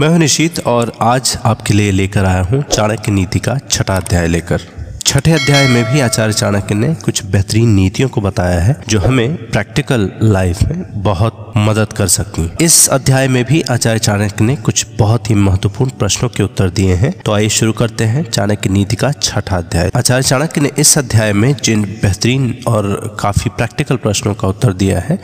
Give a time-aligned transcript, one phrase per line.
[0.00, 4.26] मैं हूँ निशीत और आज आपके लिए लेकर आया हूँ चाणक्य नीति का छठा अध्याय
[4.26, 4.60] लेकर।
[5.10, 9.50] छठे अध्याय में भी आचार्य चाणक्य ने कुछ बेहतरीन नीतियों को बताया है, जो हमें
[9.50, 14.56] प्रैक्टिकल लाइफ में बहुत मदद कर सकती हैं। इस अध्याय में भी आचार्य चाणक्य ने
[14.56, 18.70] कुछ बहुत ही महत्वपूर्ण प्रश्नों के उत्तर दिए हैं। तो आइए शुरू करते हैं चाणक्य
[18.70, 23.96] नीति का छठा अध्याय। आचार्य चाणक्य ने इस अध्याय में जिन बेहतरीन और काफ़ी प्रैक्टिकल
[23.96, 25.16] प्रश्नों का उत्तर दिया है,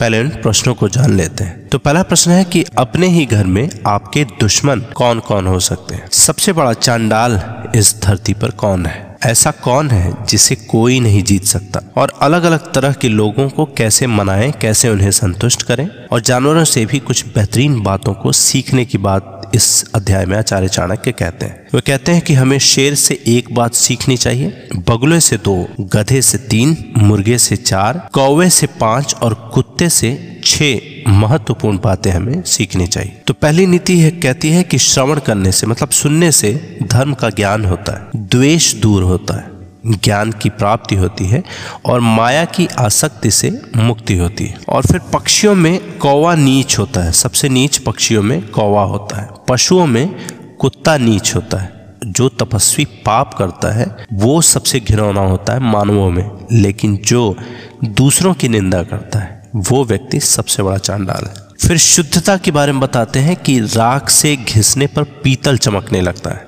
[0.00, 3.44] पहले उन प्रश्नों को जान लेते हैं। तो पहला प्रश्न है कि अपने ही घर
[3.44, 6.08] में आपके दुश्मन कौन कौन हो सकते हैं?
[6.12, 7.42] सबसे बड़ा चांडाल
[7.76, 9.13] इस धरती पर कौन है?
[9.26, 11.80] ऐसा कौन है जिसे कोई नहीं जीत सकता?
[11.96, 16.03] और अलग अलग तरह के लोगों को कैसे मनाएँ, कैसे उन्हें संतुष्ट करें?
[16.14, 20.68] और जानवरों से भी कुछ बेहतरीन बातों को सीखने की बात इस अध्याय में आचार्य
[20.68, 25.20] चाणक्य कहते हैं। वे कहते हैं कि हमें शेर से एक बात सीखनी चाहिए। बगुले
[25.20, 31.10] से दो, गधे से तीन, मुर्गे से चार, कौवे से पाँच और कुत्ते से छह
[31.10, 35.66] महत्वपूर्ण बातें हमें सीखनी चाहिए। तो पहली नीति है कहती है कि श्रवण करने से
[35.66, 39.53] मतलब सुनने से धर्म का ज्ञान होता है, द्वेष दूर होता है।
[39.86, 41.44] ज्ञान की प्राप्ति होती है
[41.84, 47.00] और माया की आसक्ति से मुक्ति होती है। और फिर पक्षियों में कौवा नीच होता
[47.00, 50.14] है। सबसे नीच पक्षियों में कौवा होता है। पशुओं में
[50.60, 56.10] कुत्ता नीच होता है। जो तपस्वी पाप करता है, वो सबसे घिनौना होता है मानवों
[56.10, 57.36] में। लेकिन जो
[57.84, 61.34] दूसरों की निंदा करता है, वो व्यक्ति सबसे बड़ा चांडाल है।
[61.68, 66.30] फिर शुद्धता के बारे में बताते हैं कि राख से घिसने पर पीतल चमकने लगता
[66.30, 66.46] है।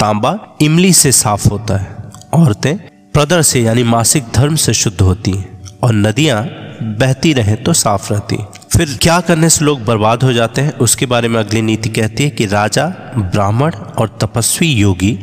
[0.00, 1.93] तांबा इमली से साफ़ होता है।
[2.34, 2.76] औरतें
[3.12, 6.42] प्रदर से यानी मासिक धर्म से शुद्ध होती हैं और नदियाँ
[6.82, 8.36] बहती रहें तो साफ़ रहती
[8.76, 10.72] फिर क्या करने से लोग बर्बाद हो जाते हैं?
[10.72, 15.18] उसके बारे में अगली नीति कहती है कि राजा, ब्राह्मण और तपस्वी योगी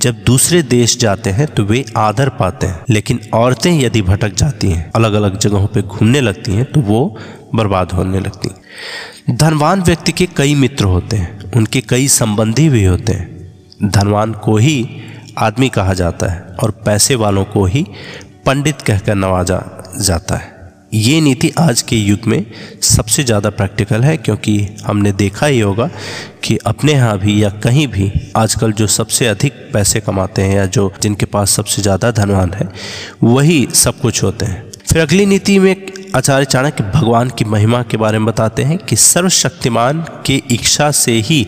[0.00, 4.70] जब दूसरे देश जाते हैं तो वे आदर पाते हैं। लेकिन औरतें यदि भटक जाती
[4.70, 7.18] हैं अलग अलग जगहों पे घूमने लगती हैं तो वो
[7.54, 13.12] बर्बाद होने लगती धनवान व्यक्ति के कई मित्र होते हैं, उनके कई संबंधी भी होते
[13.12, 15.01] हैं। धनवान को ही
[15.38, 17.86] आदमी कहा जाता है और पैसे वालों को ही
[18.46, 19.62] पंडित कहकर नवाजा
[19.98, 20.50] जाता है।
[20.94, 22.44] ये नीति आज के युग में
[22.82, 25.88] सबसे ज़्यादा प्रैक्टिकल है क्योंकि हमने देखा ही होगा
[26.44, 30.66] कि अपने यहाँ भी या कहीं भी आजकल जो सबसे अधिक पैसे कमाते हैं या
[30.66, 32.68] जो जिनके पास सबसे ज़्यादा धनवान है,
[33.22, 35.74] वही सब कुछ होते हैं। फिर अगली नीति में
[36.16, 41.12] आचार्य चाणक्य भगवान की महिमा के बारे में बताते हैं कि सर्वशक्तिमान के इच्छा से
[41.20, 41.46] ही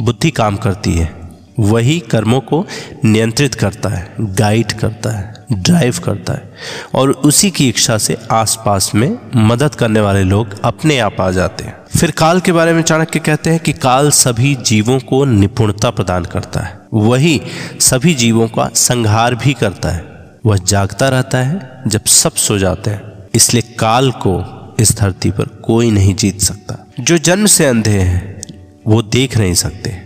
[0.00, 1.19] बुद्धि काम करती है।
[1.60, 2.66] वही कर्मों को
[3.04, 6.52] नियंत्रित करता है गाइड करता है ड्राइव करता है।
[6.94, 11.64] और उसी की इच्छा से आसपास में मदद करने वाले लोग अपने आप आ जाते
[11.64, 15.90] हैं। फिर काल के बारे में चाणक्य कहते हैं कि काल सभी जीवों को निपुणता
[15.90, 17.40] प्रदान करता है। वही
[17.80, 20.04] सभी जीवों का संहार भी करता है।
[20.46, 23.02] वह जागता रहता है, जब सब सो जाते हैं।
[23.34, 28.42] इसलिए काल को इस धरती पर कोई नहीं जीत सकता। जो जन्म से अंधे हैं,
[28.86, 29.99] वो देख नहीं सकते।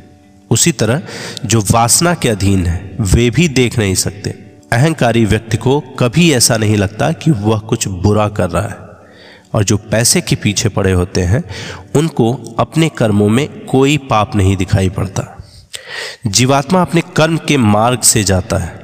[0.54, 1.02] उसी तरह
[1.44, 4.30] जो वासना के अधीन है, वे भी देख नहीं सकते।
[4.72, 8.76] अहंकारी व्यक्ति को कभी ऐसा नहीं लगता कि वह कुछ बुरा कर रहा है।
[9.54, 11.44] और जो पैसे के पीछे पड़े होते हैं,
[11.96, 15.42] उनको अपने कर्मों में कोई पाप नहीं दिखाई पड़ता।
[16.26, 18.80] जीवात्मा अपने कर्म के मार्ग से जाता है।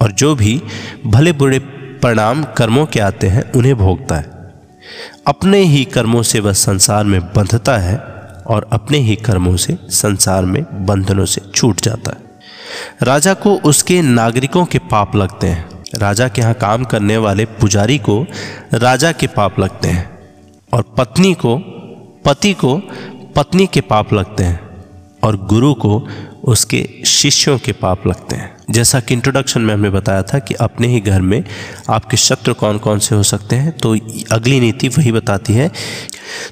[0.00, 0.62] और जो भी
[1.06, 1.58] भले बुरे
[2.02, 4.30] परिणाम कर्मों के आते हैं, उन्हें भोगता है।
[5.26, 8.09] अपने ही कर्मों से वह संसार में बंधता है
[8.50, 12.28] और अपने ही कर्मों से संसार में बंधनों से छूट जाता है।
[13.02, 17.98] राजा को उसके नागरिकों के पाप लगते हैं। राजा के यहाँ काम करने वाले पुजारी
[17.98, 18.24] को
[18.74, 20.08] राजा के पाप लगते हैं
[20.72, 21.56] और पत्नी को,
[22.24, 22.76] पति को
[23.36, 24.60] पत्नी के पाप लगते हैं
[25.22, 26.08] और गुरु को
[26.44, 30.88] उसके शिष्यों के पाप लगते हैं। जैसा कि इंट्रोडक्शन में हमने बताया था कि अपने
[30.88, 31.44] ही घर में
[31.90, 33.94] आपके शत्रु कौन कौन से हो सकते हैं तो
[34.32, 35.70] अगली नीति वही बताती है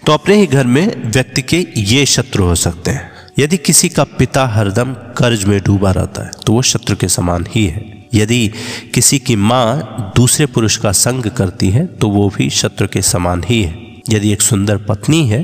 [0.06, 4.04] तो अपने ही घर में व्यक्ति के ये शत्रु हो सकते हैं। यदि किसी का
[4.04, 8.50] पिता हरदम कर्ज में डूबा रहता है तो वो शत्रु के समान ही है। यदि
[8.94, 13.44] किसी की माँ दूसरे पुरुष का संग करती है तो वो भी शत्रु के समान
[13.44, 13.78] ही है।
[14.10, 15.42] यदि एक सुंदर पत्नी है,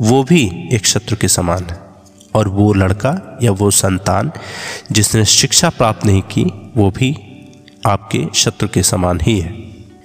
[0.00, 1.80] वो भी एक शत्रु के समान है।
[2.34, 4.32] और वो लड़का या वो संतान
[4.92, 6.44] जिसने शिक्षा प्राप्त नहीं की,
[6.76, 7.16] वो भी
[7.86, 9.54] आपके शत्रु के समान ही है।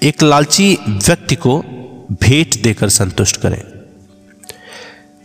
[0.03, 1.59] एक लालची व्यक्ति को
[2.11, 3.76] भेंट देकर संतुष्ट करें।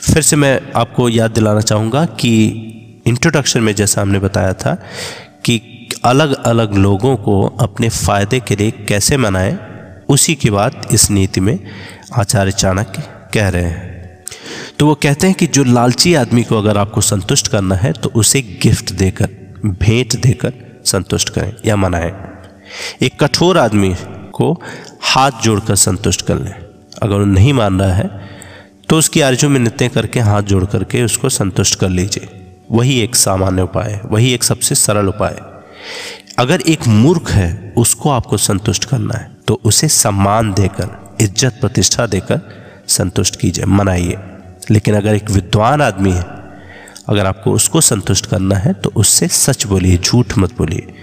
[0.03, 2.31] फिर से मैं आपको याद दिलाना चाहूँगा कि
[3.07, 4.75] इंट्रोडक्शन में जैसा हमने बताया था
[5.45, 5.61] कि
[6.05, 9.59] अलग अलग लोगों को अपने फ़ायदे के लिए कैसे मनाएँ,
[10.09, 11.59] उसी की बात इस नीति में
[12.13, 13.03] आचार्य चाणक्य
[13.35, 13.91] कह रहे हैं।
[14.79, 18.11] तो वो कहते हैं कि जो लालची आदमी को अगर आपको संतुष्ट करना है तो
[18.15, 19.29] उसे गिफ्ट देकर,
[19.67, 20.53] भेंट देकर
[20.87, 22.13] संतुष्ट करें या मनाएँ।
[23.03, 23.95] एक कठोर आदमी
[24.35, 24.53] को
[25.03, 26.55] हाथ जोड़कर संतुष्ट कर लें।
[27.03, 28.32] अगर वो नहीं मान रहा है
[28.93, 32.29] तो उसकी आरज़ू में नित्य करके हाथ जोड़ करके उसको संतुष्ट कर लीजिए।
[32.71, 37.73] वही एक सामान्य उपाय है वही एक सबसे सरल उपाय। है अगर एक मूर्ख है,
[37.77, 42.41] उसको आपको संतुष्ट करना है तो उसे सम्मान देकर, इज़्ज़त प्रतिष्ठा देकर
[42.89, 44.19] संतुष्ट कीजिए, मनाइए।
[44.71, 46.25] लेकिन अगर एक विद्वान आदमी है,
[47.09, 50.95] अगर आपको उसको संतुष्ट करना है तो उससे सच बोलिए, झूठ मत बोलिए।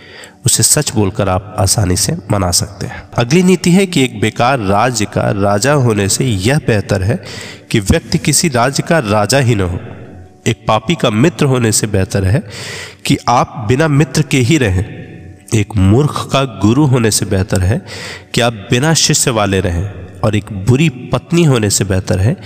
[0.46, 4.60] उसे सच बोलकर आप आसानी से मना सकते हैं। अगली नीति है कि एक बेकार
[4.60, 7.24] राज्य का राजा होने से यह बेहतर है
[7.72, 9.80] कि व्यक्ति किसी राज्य का राजा ही न हो।
[10.48, 12.44] एक पापी का मित्र होने से बेहतर है
[13.06, 14.86] कि आप बिना मित्र के ही रहें।
[15.56, 17.82] एक मूर्ख का गुरु होने से बेहतर है
[18.34, 19.92] कि आप बिना शिष्य वाले रहें।
[20.24, 22.38] और एक बुरी पत्नी होने से बेहतर है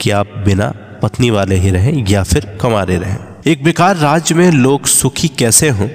[0.00, 4.50] कि आप बिना पत्नी वाले ही रहें या फिर कमारे रहें। एक बेकार राज्य में
[4.50, 5.88] लोग सुखी कैसे हों?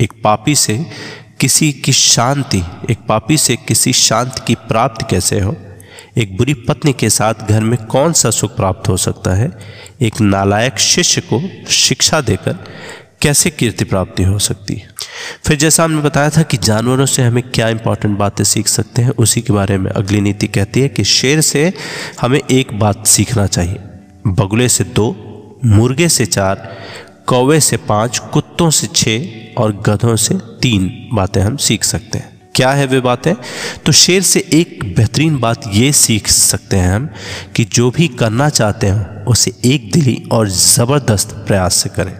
[0.00, 0.86] एक पापी से
[1.40, 5.56] किसी की शांति, एक पापी से किसी शांति की प्राप्ति कैसे हो?
[6.18, 9.58] एक बुरी पत्नी के साथ घर में कौन सा सुख प्राप्त हो सकता है?
[10.02, 12.52] एक नालायक शिष्य को शिक्षा देकर
[13.22, 14.88] कैसे कीर्ति प्राप्ति हो सकती है?
[15.46, 19.10] फिर जैसा हमने बताया था कि जानवरों से हमें क्या इंपॉर्टेंट बातें सीख सकते हैं,
[19.10, 21.72] उसी के बारे में अगली नीति कहती है कि शेर से
[22.20, 23.78] हमें एक बात सीखना चाहिए।
[24.26, 25.30] बगुले से दो,
[25.64, 26.76] मुर्गे से चार
[27.26, 32.40] कौवे से पाँच, कुत्तों से छः और गधों से तीन बातें हम सीख सकते हैं।
[32.54, 33.34] क्या है वे बातें?
[33.86, 37.08] तो शेर से एक बेहतरीन बात ये सीख सकते हैं हम
[37.56, 42.18] कि जो भी करना चाहते हैं, उसे एक दिली और ज़बरदस्त प्रयास से करें।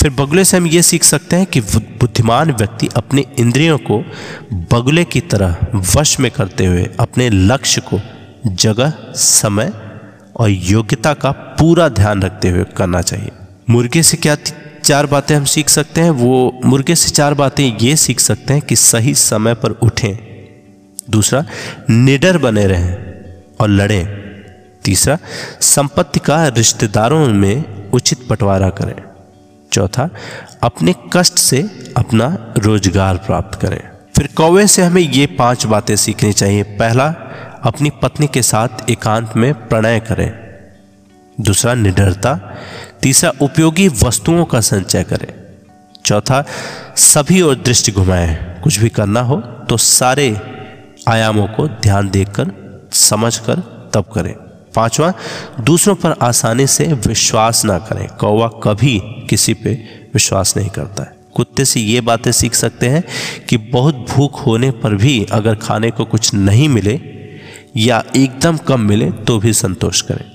[0.00, 4.04] फिर बगुले से हम ये सीख सकते हैं कि बुद्धिमान व्यक्ति अपने इंद्रियों को
[4.52, 8.00] बगुले की तरह वश में करते हुए अपने लक्ष्य को
[8.46, 9.72] जगह, समय
[10.36, 13.30] और योग्यता का पूरा ध्यान रखते हुए करना चाहिए।
[13.70, 14.36] मुर्गे से क्या
[14.84, 16.10] चार बातें हम सीख सकते हैं?
[16.10, 20.16] वो मुर्गे से चार बातें ये सीख सकते हैं कि सही समय पर उठें।
[21.10, 21.44] दूसरा,
[21.90, 22.94] निडर बने रहें
[23.60, 24.08] और लड़ें।
[24.84, 25.18] तीसरा,
[25.60, 28.94] संपत्ति का रिश्तेदारों में उचित बंटवारा करें।
[29.72, 30.10] चौथा,
[30.62, 33.80] अपने कष्ट से अपना रोज़गार प्राप्त करें।
[34.16, 37.14] फिर कौवे से हमें ये पाँच बातें सीखनी चाहिए। पहला
[37.62, 40.32] अपनी पत्नी के साथ एकांत में प्रणय करें।
[41.40, 42.56] दूसरा, निडरता।
[43.02, 45.32] तीसरा, उपयोगी वस्तुओं का संचय करें।
[46.04, 46.44] चौथा,
[46.96, 50.40] सभी और दृष्टि घुमाएँ। कुछ भी करना हो तो सारे
[51.08, 52.52] आयामों को ध्यान देकर,
[52.92, 53.54] समझकर
[53.94, 54.34] तब करें।
[54.74, 55.12] पांचवा,
[55.60, 59.72] दूसरों पर आसानी से विश्वास ना करें। कौवा कभी किसी पे
[60.14, 63.04] विश्वास नहीं करता है। कुत्ते से ये बातें सीख सकते हैं
[63.48, 67.19] कि बहुत भूख होने पर भी अगर खाने को कुछ नहीं मिले
[67.76, 70.30] या एकदम कम मिले तो भी संतोष करें।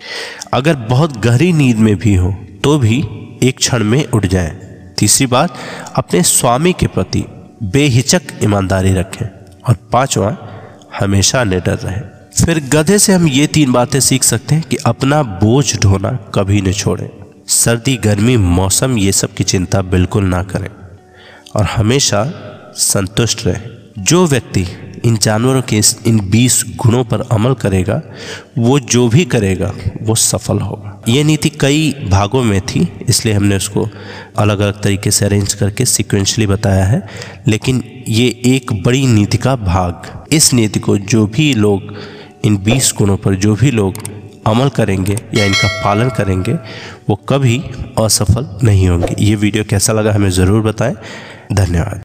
[0.54, 3.04] अगर बहुत गहरी नींद में भी हो तो भी
[3.44, 4.62] एक क्षण में उठ जाएँ।
[4.98, 5.56] तीसरी बात,
[5.96, 7.26] अपने स्वामी के प्रति
[7.64, 9.26] बेहिचक ईमानदारी रखें।
[9.68, 10.38] और पांचवा,
[11.00, 12.02] हमेशा निडर रहें।
[12.46, 16.62] फिर गधे से हम ये तीन बातें सीख सकते हैं कि अपना बोझ ढोना कभी
[16.62, 17.10] न छोड़ें।
[17.48, 20.70] सर्दी, गर्मी, मौसम, ये सब की चिंता बिल्कुल ना करें।
[21.56, 22.32] और हमेशा
[22.76, 23.64] संतुष्ट रहें।
[24.00, 24.68] जो व्यक्ति
[25.06, 28.02] इन जानवरों के इन बीस गुणों पर अमल करेगा,
[28.58, 33.56] वो जो भी करेगा, वो सफल होगा। ये नीति कई भागों में थी, इसलिए हमने
[33.56, 33.88] उसको
[34.38, 37.02] अलग अलग तरीके से अरेंज करके सिक्वेंशली बताया है,
[37.48, 41.94] लेकिन ये एक बड़ी नीति का भाग। इस नीति को जो भी लोग,
[42.46, 43.94] इन बीस गुणों पर जो भी लोग
[44.48, 46.54] अमल करेंगे या इनका पालन करेंगे,
[47.10, 47.58] वो कभी
[48.00, 50.96] असफल नहीं होंगे। ये वीडियो कैसा लगा हमें ज़रूर बताएँ।
[51.54, 52.04] धन्यवाद।